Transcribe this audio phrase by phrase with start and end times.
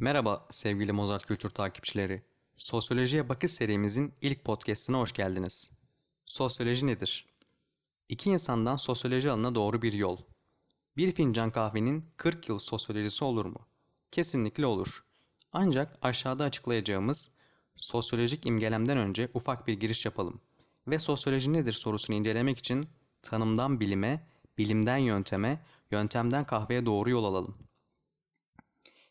[0.00, 2.22] Merhaba sevgili Mozart Kültür takipçileri.
[2.56, 5.78] Sosyolojiye Bakış serimizin ilk podcastine hoş geldiniz.
[6.26, 7.26] Sosyoloji nedir?
[8.08, 10.18] İki insandan sosyoloji alanına doğru bir yol.
[10.96, 13.66] Bir fincan kahvenin 40 yıl sosyolojisi olur mu?
[14.10, 15.04] Kesinlikle olur.
[15.52, 17.34] Ancak aşağıda açıklayacağımız
[17.76, 20.40] sosyolojik imgelemden önce ufak bir giriş yapalım.
[20.86, 22.88] Ve sosyoloji nedir sorusunu incelemek için
[23.22, 24.26] tanımdan bilime,
[24.58, 27.67] bilimden yönteme, yöntemden kahveye doğru yol alalım.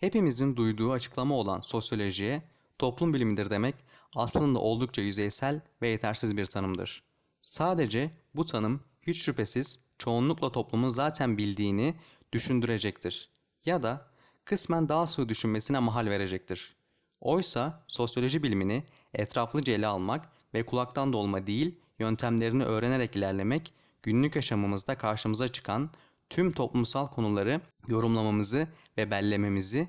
[0.00, 2.42] Hepimizin duyduğu açıklama olan sosyolojiye
[2.78, 3.74] toplum bilimidir demek
[4.16, 7.02] aslında oldukça yüzeysel ve yetersiz bir tanımdır.
[7.40, 11.94] Sadece bu tanım hiç şüphesiz çoğunlukla toplumun zaten bildiğini
[12.32, 13.30] düşündürecektir
[13.64, 14.10] ya da
[14.44, 16.76] kısmen daha sığ düşünmesine mahal verecektir.
[17.20, 24.98] Oysa sosyoloji bilimini etraflıca ele almak ve kulaktan dolma değil, yöntemlerini öğrenerek ilerlemek, günlük yaşamımızda
[24.98, 25.90] karşımıza çıkan
[26.30, 29.88] tüm toplumsal konuları yorumlamamızı ve bellememizi,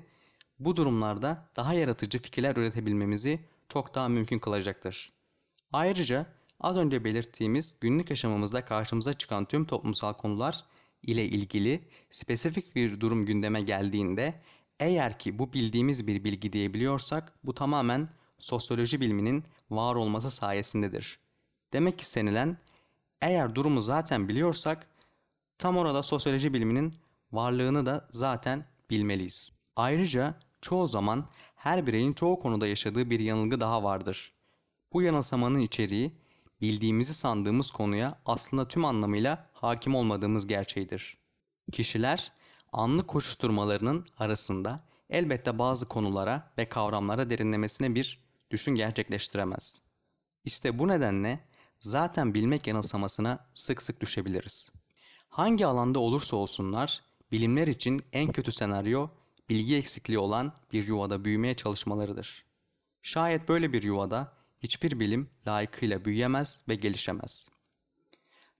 [0.58, 5.12] bu durumlarda daha yaratıcı fikirler üretebilmemizi çok daha mümkün kılacaktır.
[5.72, 6.26] Ayrıca
[6.60, 10.64] az önce belirttiğimiz günlük yaşamımızda karşımıza çıkan tüm toplumsal konular
[11.02, 11.80] ile ilgili
[12.10, 14.34] spesifik bir durum gündeme geldiğinde
[14.80, 18.08] eğer ki bu bildiğimiz bir bilgi diyebiliyorsak bu tamamen
[18.38, 21.18] sosyoloji biliminin var olması sayesindedir.
[21.72, 22.56] Demek ki senilen
[23.22, 24.86] eğer durumu zaten biliyorsak
[25.62, 26.94] tam orada sosyoloji biliminin
[27.32, 29.50] varlığını da zaten bilmeliyiz.
[29.76, 34.32] Ayrıca çoğu zaman her bireyin çoğu konuda yaşadığı bir yanılgı daha vardır.
[34.92, 36.12] Bu yanılsamanın içeriği
[36.60, 41.18] bildiğimizi sandığımız konuya aslında tüm anlamıyla hakim olmadığımız gerçeğidir.
[41.72, 42.32] Kişiler
[42.72, 48.18] anlık koşuşturmalarının arasında elbette bazı konulara ve kavramlara derinlemesine bir
[48.50, 49.82] düşün gerçekleştiremez.
[50.44, 51.40] İşte bu nedenle
[51.80, 54.81] zaten bilmek yanılsamasına sık sık düşebiliriz.
[55.32, 57.02] Hangi alanda olursa olsunlar
[57.32, 59.08] bilimler için en kötü senaryo
[59.48, 62.44] bilgi eksikliği olan bir yuvada büyümeye çalışmalarıdır.
[63.02, 67.48] Şayet böyle bir yuvada hiçbir bilim layıkıyla büyüyemez ve gelişemez.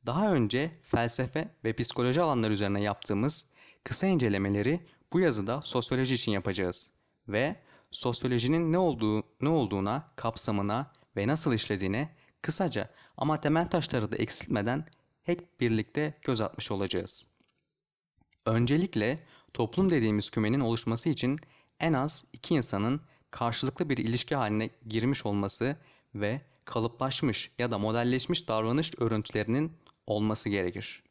[0.06, 3.47] Daha önce felsefe ve psikoloji alanları üzerine yaptığımız
[3.84, 4.80] kısa incelemeleri
[5.12, 6.91] bu yazıda sosyoloji için yapacağız
[7.28, 7.56] ve
[7.91, 14.86] sosyolojinin ne olduğu ne olduğuna, kapsamına ve nasıl işlediğine kısaca ama temel taşları da eksiltmeden
[15.22, 17.28] hep birlikte göz atmış olacağız.
[18.47, 21.38] Öncelikle toplum dediğimiz kümenin oluşması için
[21.81, 23.00] en az iki insanın
[23.31, 25.77] karşılıklı bir ilişki haline girmiş olması
[26.15, 29.72] ve kalıplaşmış ya da modelleşmiş davranış örüntülerinin
[30.06, 31.03] olması gerekir.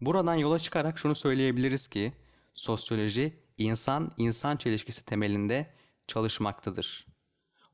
[0.00, 2.12] Buradan yola çıkarak şunu söyleyebiliriz ki
[2.54, 5.74] sosyoloji insan-insan çelişkisi temelinde
[6.06, 7.06] çalışmaktadır.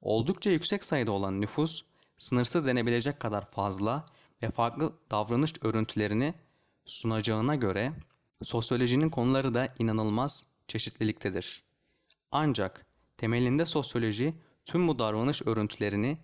[0.01, 1.83] Oldukça yüksek sayıda olan nüfus
[2.17, 4.07] sınırsız denebilecek kadar fazla
[4.43, 6.35] ve farklı davranış örüntülerini
[6.85, 7.93] sunacağına göre
[8.43, 11.63] sosyolojinin konuları da inanılmaz çeşitliliktedir.
[12.33, 12.87] Ancak
[13.17, 14.35] temelinde sosyoloji
[14.65, 16.19] tüm bu davranış örüntülerini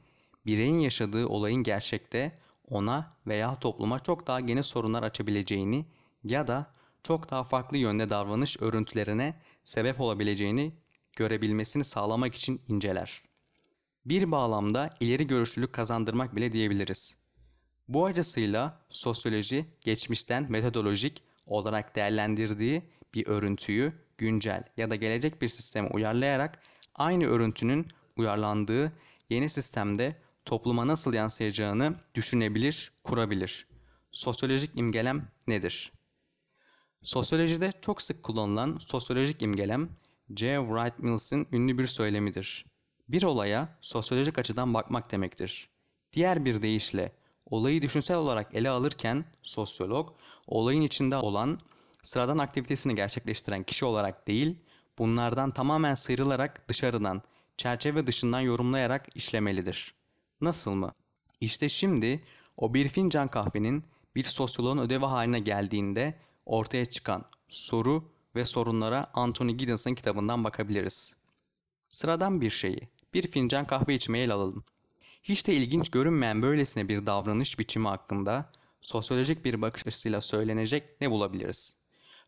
[0.47, 2.35] bireyin yaşadığı olayın gerçekte
[2.69, 5.87] ona veya topluma çok daha geniş sorunlar açabileceğini
[6.25, 6.73] ya da
[7.03, 10.73] çok daha farklı yönde davranış örüntülerine sebep olabileceğini
[11.17, 13.23] görebilmesini sağlamak için inceler.
[14.05, 17.30] Bir bağlamda ileri görüşlülük kazandırmak bile diyebiliriz.
[17.91, 22.83] Bu acısıyla sosyoloji geçmişten metodolojik olarak değerlendirdiği
[23.15, 26.63] bir örüntüyü güncel ya da gelecek bir sisteme uyarlayarak
[26.95, 28.93] aynı örüntünün uyarlandığı
[29.31, 33.67] yeni sistemde topluma nasıl yansıyacağını düşünebilir, kurabilir.
[34.13, 35.93] Sosyolojik imgelem nedir?
[37.03, 39.89] Sosyolojide çok sık kullanılan sosyolojik imgelem
[40.37, 40.57] J.
[40.57, 42.67] Wright Mills'in ünlü bir söylemidir.
[43.09, 45.69] Bir olaya sosyolojik açıdan bakmak demektir.
[46.13, 47.20] Diğer bir deyişle
[47.51, 50.13] olayı düşünsel olarak ele alırken sosyolog
[50.47, 51.59] olayın içinde olan
[52.03, 54.57] sıradan aktivitesini gerçekleştiren kişi olarak değil,
[54.99, 57.23] bunlardan tamamen sıyrılarak dışarıdan,
[57.57, 59.95] çerçeve dışından yorumlayarak işlemelidir.
[60.41, 60.93] Nasıl mı?
[61.41, 62.25] İşte şimdi
[62.57, 63.85] o bir fincan kahvenin
[64.15, 66.15] bir sosyoloğun ödevi haline geldiğinde
[66.47, 68.05] ortaya çıkan soru
[68.37, 71.17] ve sorunlara Anthony Giddens'ın kitabından bakabiliriz.
[71.91, 74.65] Sıradan bir şeyi, bir fincan kahve içmeye el alalım.
[75.23, 81.11] Hiç de ilginç görünmeyen böylesine bir davranış biçimi hakkında sosyolojik bir bakış açısıyla söylenecek ne
[81.11, 81.85] bulabiliriz?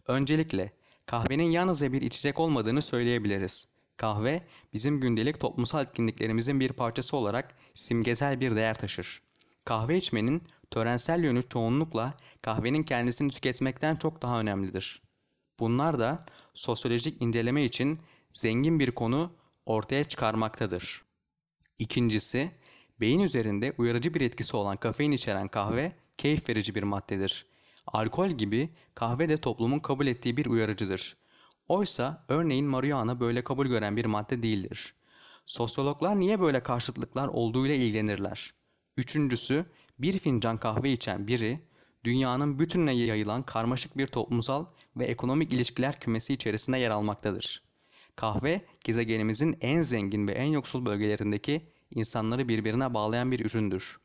[0.09, 0.73] Öncelikle
[1.07, 3.77] kahvenin yalnızca bir içecek olmadığını söyleyebiliriz.
[3.97, 9.23] Kahve bizim gündelik toplumsal etkinliklerimizin bir parçası olarak simgesel bir değer taşır.
[9.65, 15.03] Kahve içmenin törensel yönü çoğunlukla kahvenin kendisini tüketmekten çok daha önemlidir.
[15.61, 16.25] Bunlar da
[16.55, 17.99] sosyolojik inceleme için
[18.31, 19.33] zengin bir konu
[19.67, 21.03] ortaya çıkarmaktadır.
[21.79, 22.53] İkincisi,
[23.03, 27.47] beyin üzerinde uyarıcı bir etkisi olan kafein içeren kahve keyif verici bir maddedir.
[27.87, 31.17] Alkol gibi kahve de toplumun kabul ettiği bir uyarıcıdır.
[31.69, 34.95] Oysa örneğin marihuana böyle kabul gören bir madde değildir.
[35.47, 38.55] Sosyologlar niye böyle karşıtlıklar olduğuyla ilgilenirler?
[38.97, 39.65] Üçüncüsü,
[39.99, 41.61] bir fincan kahve içen biri,
[42.05, 44.67] dünyanın bütününe yayılan karmaşık bir toplumsal
[44.97, 47.63] ve ekonomik ilişkiler kümesi içerisinde yer almaktadır.
[48.17, 54.01] Kahve, gezegenimizin en zengin ve en yoksul bölgelerindeki insanları birbirine bağlayan bir üründür.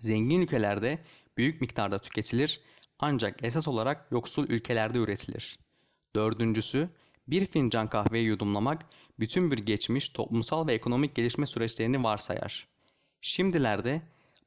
[0.00, 0.98] Zengin ülkelerde
[1.36, 2.60] büyük miktarda tüketilir
[2.98, 5.58] ancak esas olarak yoksul ülkelerde üretilir.
[6.16, 6.88] Dördüncüsü,
[7.28, 8.86] bir fincan kahveyi yudumlamak
[9.20, 12.68] bütün bir geçmiş toplumsal ve ekonomik gelişme süreçlerini varsayar.
[13.20, 14.02] Şimdilerde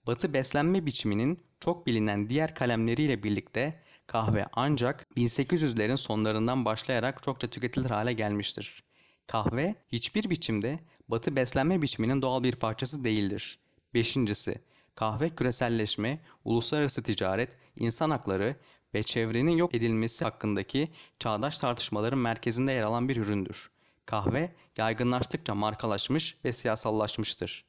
[0.08, 7.90] Batı beslenme biçiminin çok bilinen diğer kalemleriyle birlikte kahve ancak 1800'lerin sonlarından başlayarak çokça tüketilir
[7.90, 8.84] hale gelmiştir.
[9.28, 13.60] Kahve hiçbir biçimde Batı beslenme biçiminin doğal bir parçası değildir.
[13.94, 14.62] Beşincisi,
[14.96, 18.56] kahve küreselleşme, uluslararası ticaret, insan hakları
[18.94, 23.72] ve çevrenin yok edilmesi hakkındaki çağdaş tartışmaların merkezinde yer alan bir üründür.
[24.06, 27.67] Kahve yaygınlaştıkça markalaşmış ve siyasallaşmıştır.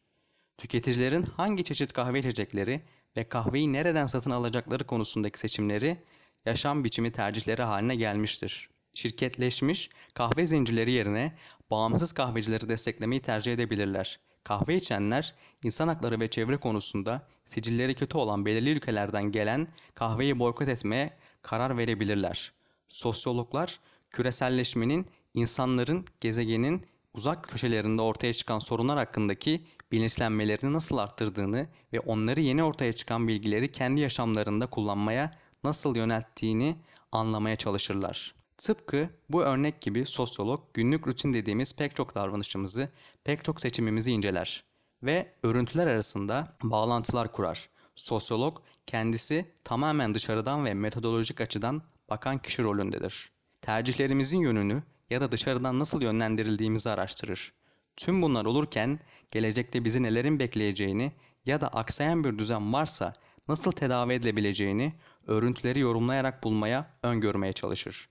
[0.58, 2.80] Tüketicilerin hangi çeşit kahve içecekleri
[3.16, 6.02] ve kahveyi nereden satın alacakları konusundaki seçimleri
[6.46, 8.70] yaşam biçimi tercihleri haline gelmiştir.
[8.94, 11.32] Şirketleşmiş kahve zincirleri yerine
[11.70, 14.20] bağımsız kahvecileri desteklemeyi tercih edebilirler.
[14.44, 20.68] Kahve içenler insan hakları ve çevre konusunda sicilleri kötü olan belirli ülkelerden gelen kahveyi boykot
[20.68, 22.52] etmeye karar verebilirler.
[22.88, 23.80] Sosyologlar
[24.10, 26.82] küreselleşmenin insanların gezegenin
[27.14, 33.72] uzak köşelerinde ortaya çıkan sorunlar hakkındaki bilinçlenmelerini nasıl arttırdığını ve onları yeni ortaya çıkan bilgileri
[33.72, 35.30] kendi yaşamlarında kullanmaya
[35.64, 36.76] nasıl yönelttiğini
[37.12, 38.34] anlamaya çalışırlar.
[38.58, 42.88] Tıpkı bu örnek gibi sosyolog günlük rutin dediğimiz pek çok davranışımızı,
[43.24, 44.64] pek çok seçimimizi inceler
[45.02, 47.68] ve örüntüler arasında bağlantılar kurar.
[47.96, 53.30] Sosyolog kendisi tamamen dışarıdan ve metodolojik açıdan bakan kişi rolündedir.
[53.62, 57.52] Tercihlerimizin yönünü ya da dışarıdan nasıl yönlendirildiğimizi araştırır.
[57.96, 59.00] Tüm bunlar olurken
[59.30, 61.12] gelecekte bizi nelerin bekleyeceğini
[61.46, 63.12] ya da aksayan bir düzen varsa
[63.48, 64.92] nasıl tedavi edilebileceğini
[65.26, 68.08] örüntüleri yorumlayarak bulmaya, öngörmeye çalışır.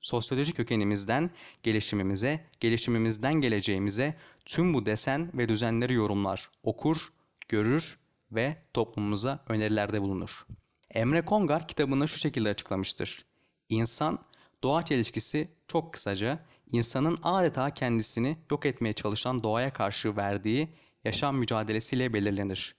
[0.00, 1.30] Sosyoloji kökenimizden
[1.62, 4.14] gelişimimize, gelişimimizden geleceğimize
[4.44, 7.08] tüm bu desen ve düzenleri yorumlar, okur,
[7.48, 7.98] görür
[8.32, 10.46] ve toplumumuza önerilerde bulunur.
[10.90, 13.24] Emre Kongar kitabında şu şekilde açıklamıştır.
[13.68, 14.18] İnsan
[14.62, 16.38] doğa çelişkisi çok kısaca
[16.72, 20.68] insanın adeta kendisini yok etmeye çalışan doğaya karşı verdiği
[21.04, 22.76] yaşam mücadelesiyle belirlenir.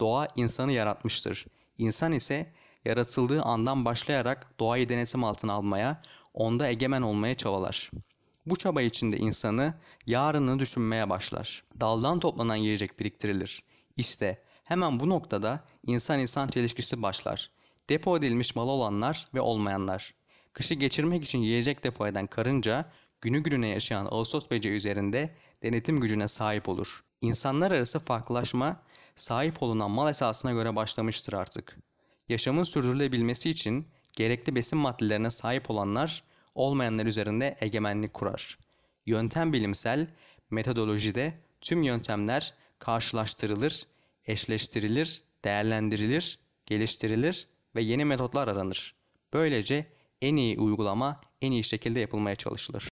[0.00, 1.46] Doğa insanı yaratmıştır.
[1.78, 2.52] İnsan ise
[2.84, 6.02] yaratıldığı andan başlayarak doğayı denetim altına almaya,
[6.34, 7.90] onda egemen olmaya çabalar.
[8.46, 9.74] Bu çaba içinde insanı
[10.06, 11.64] yarını düşünmeye başlar.
[11.80, 13.62] Daldan toplanan yiyecek biriktirilir.
[13.96, 17.50] İşte hemen bu noktada insan insan çelişkisi başlar.
[17.88, 20.14] Depo edilmiş mal olanlar ve olmayanlar.
[20.52, 22.90] Kışı geçirmek için yiyecek depo eden karınca
[23.20, 27.04] günü gününe yaşayan Ağustos böceği üzerinde denetim gücüne sahip olur.
[27.20, 28.82] İnsanlar arası farklılaşma
[29.16, 31.76] sahip olunan mal esasına göre başlamıştır artık.
[32.28, 36.22] Yaşamın sürdürülebilmesi için gerekli besin maddelerine sahip olanlar
[36.54, 38.58] olmayanlar üzerinde egemenlik kurar.
[39.06, 40.06] Yöntem bilimsel,
[40.50, 43.86] metodolojide tüm yöntemler karşılaştırılır,
[44.26, 48.94] eşleştirilir, değerlendirilir, geliştirilir ve yeni metotlar aranır.
[49.32, 49.86] Böylece
[50.22, 52.88] en iyi uygulama en iyi şekilde yapılmaya çalışılır.